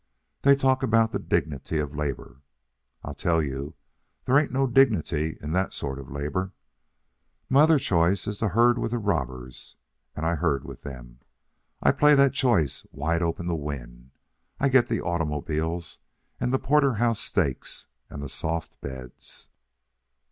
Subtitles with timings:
[0.41, 2.41] They talk about the dignity of labor.
[3.03, 3.75] I tell you
[4.25, 6.53] there ain't no dignity in that sort of labor.
[7.51, 9.75] My other choice is to herd with the robbers,
[10.15, 11.19] and I herd with them.
[11.83, 14.09] I play that choice wide open to win.
[14.59, 15.99] I get the automobiles,
[16.39, 19.49] and the porterhouse steaks, and the soft beds.